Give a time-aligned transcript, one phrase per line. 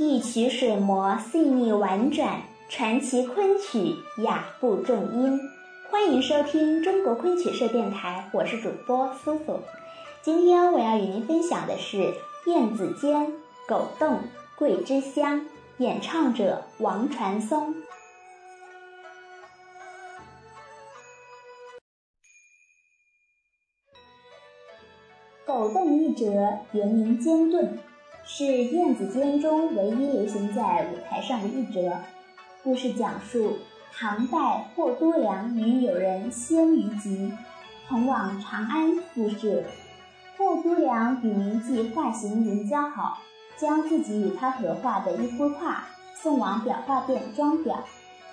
[0.00, 5.40] 一曲水磨细腻婉转，传奇昆曲雅步重音。
[5.90, 9.58] 欢迎收听中国昆曲社电台，我是主播苏苏。
[10.22, 11.96] 今天我要与您分享的是
[12.46, 13.26] 《燕子尖·
[13.66, 14.20] 狗洞
[14.56, 15.40] 桂枝香》，
[15.78, 17.74] 演唱者王传松。
[25.44, 27.80] 狗洞一折，原名尖盾。
[28.30, 31.96] 是燕子间中唯一流行在舞台上的一折。
[32.62, 33.56] 故事讲述
[33.90, 37.32] 唐代霍都良与友人鲜于吉
[37.88, 39.64] 同往长安复试。
[40.36, 43.16] 霍都良与名妓画行云交好，
[43.56, 47.78] 将自己与他合画的一幅画送往裱画店装裱。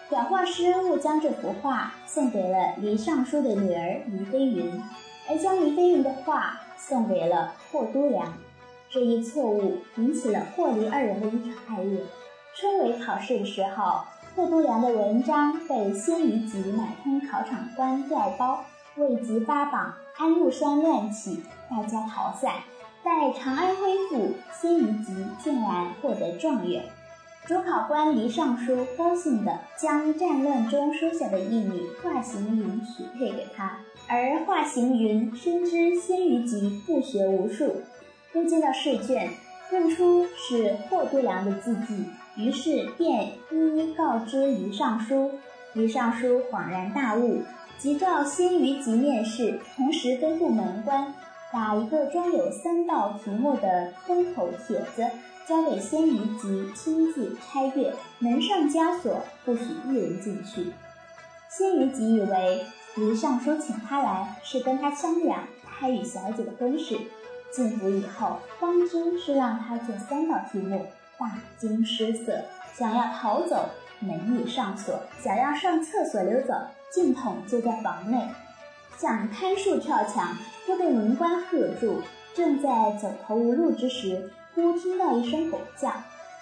[0.10, 4.70] 裱画师误将这幅画送给了黎尚书的女儿黎飞云，
[5.30, 8.34] 而将黎飞云的画送给了霍都良。
[8.96, 12.02] 这一错误引起了霍黎二人的一场爱恋。
[12.56, 18.64] 春闱考试的时候，霍都良的文章被鲜于集买通考场官调包，
[18.96, 22.54] 未及发榜，安禄山乱起，大家逃散。
[23.04, 26.86] 待长安恢复，鲜于集竟然获得状元。
[27.46, 37.82] 主考官黎尚书高兴地将战乱中收下的一女华行云许配给他，而华行云深知鲜于集不学无术。
[38.36, 39.32] 又见到试卷，
[39.72, 42.06] 认出是霍都良的字迹，
[42.36, 45.32] 于是便一一告知于尚书。
[45.74, 47.42] 于尚书恍然大悟，
[47.78, 51.14] 即召鲜于集面试，同时吩咐门官
[51.52, 55.06] 把一个装有三道题目的封口帖子
[55.48, 60.72] 交给鲜于集亲自拆阅，门上枷锁，不许一人进去。
[61.50, 66.98] 鲜于集以为黎尚书请他来是跟他商量他与小姐的婚事。
[67.56, 72.42] 进府以后，方知是让他做三道题目，大惊失色，
[72.74, 73.70] 想要逃走，
[74.02, 76.54] 门已上锁；想要上厕所溜走，
[76.92, 78.28] 进筒就在房内；
[78.98, 80.36] 想攀树跳墙，
[80.68, 82.02] 又被门官喝住。
[82.34, 85.90] 正在走投无路之时，忽听到一声狗叫，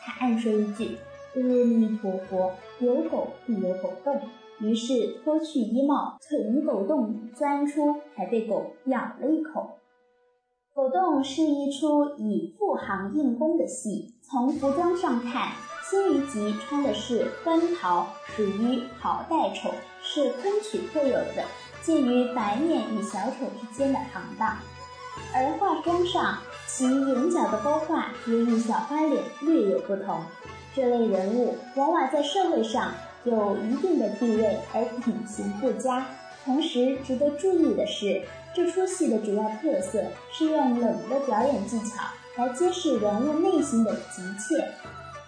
[0.02, 0.98] 他暗说一句
[1.38, 4.20] ：“阿弥陀佛，有狗必有狗洞。”
[4.60, 9.78] 于是脱去衣帽，从狗洞钻出，还被狗咬了一口。
[10.76, 14.16] 狗洞是一出以富行硬功的戏。
[14.24, 15.52] 从服装上看，
[15.88, 19.70] 鲜于集穿的是官袍，属于袍带丑，
[20.02, 21.44] 是昆曲特有的
[21.84, 24.58] 介于白面与小丑之间的行当。
[25.32, 30.22] 而化妆上，其眼角的勾画也与小花脸略有不同。
[30.74, 32.92] 这类人物往往在社会上
[33.26, 36.04] 有一定的地位，而品行不佳。
[36.44, 38.24] 同时值得注意的是。
[38.56, 42.04] 这出戏的主要特色是用冷的表演技巧
[42.38, 44.72] 来揭示人物内心的急切、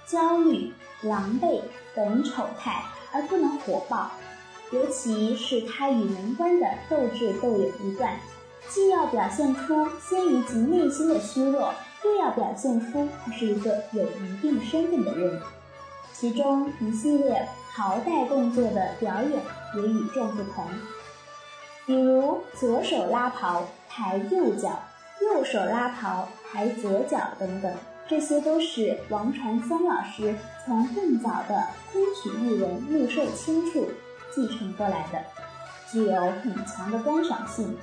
[0.05, 0.71] 焦虑、
[1.01, 1.61] 狼狈
[1.95, 4.11] 等丑态，而不能火爆。
[4.71, 8.15] 尤其是他与门官的斗智斗勇一段，
[8.69, 15.41] 既要表现出先于其内心的虚弱，又要表现出他是一个有一定身份的人。
[16.13, 19.31] 其中一系列袍带动作的表演
[19.75, 20.65] 也与众不同。
[21.85, 24.79] 比如左手拉袍抬右脚，
[25.21, 27.71] 右手拉袍抬左脚等等，
[28.07, 30.35] 这些都是王传松老师
[30.65, 33.85] 从更早的昆曲艺人陆寿清处
[34.33, 35.19] 继承过来的，
[35.91, 37.77] 具有很强的观赏性。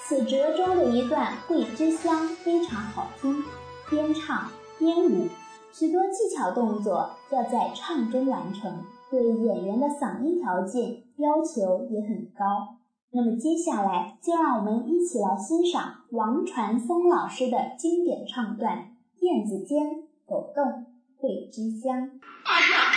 [0.00, 3.44] 此折中的一段《桂枝香》非常好听，
[3.90, 5.28] 边唱边舞，
[5.72, 12.77] 许多技巧动作要在唱中完成，对演员的嗓音条件要求也很高。
[13.10, 18.94] 那么接下来，就让我们一起来欣赏王传峰老师的经典唱段
[19.24, 19.86] 《燕子尖》，
[20.26, 22.10] 狗动桂枝香。
[22.44, 22.92] 啊呀！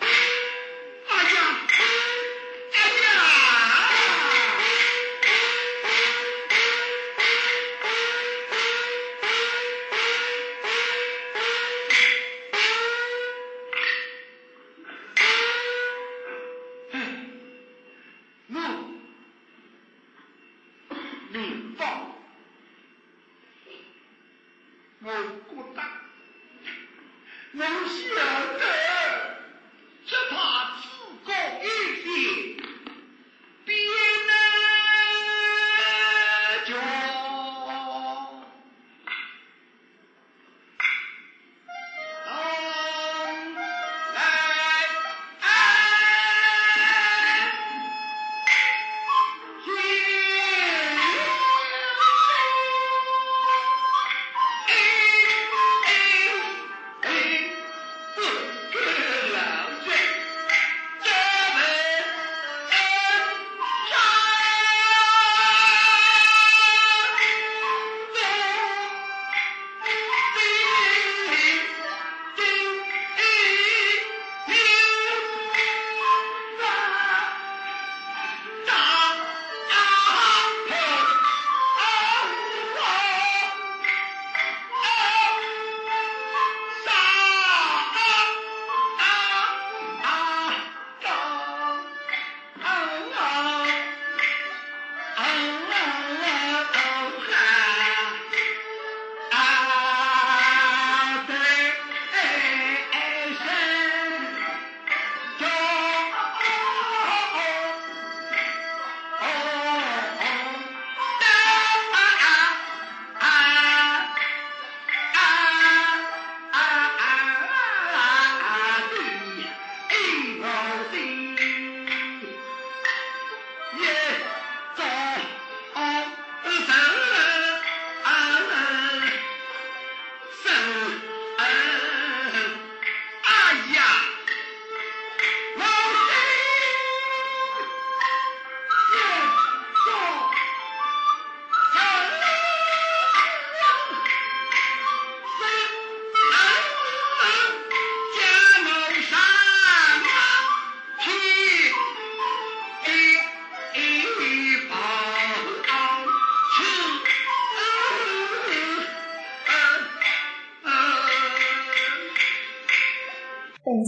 [0.00, 1.38] 啊呀！
[2.72, 3.06] 啊呀！
[16.92, 16.96] 嗯，
[18.48, 18.97] 嗯！
[21.32, 21.84] 名报。
[25.00, 25.12] 我
[25.48, 25.86] 孤单，
[27.52, 28.14] 能想
[28.58, 28.77] 着。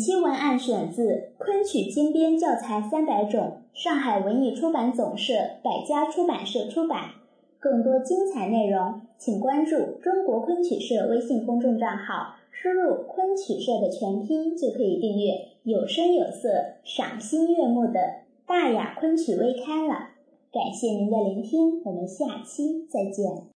[0.01, 7.11] 新文案选自《昆曲精编教材三百种》，上海文艺出版总社、百家出版社出版。
[7.59, 16.49] 更多精彩内容，请关注中国昆曲社微信公众账号，输入“昆曲社”的全拼就可以订阅有声有色、
[16.83, 18.01] 赏心悦目的
[18.47, 20.13] 《大雅昆曲微刊》了。
[20.51, 23.43] 感谢您的聆听，我们下期再见。